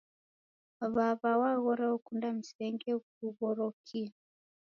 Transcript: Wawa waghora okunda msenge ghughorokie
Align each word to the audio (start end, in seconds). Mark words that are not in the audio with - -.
Wawa 0.95 1.31
waghora 1.41 1.85
okunda 1.95 2.27
msenge 2.37 2.91
ghughorokie 3.01 4.09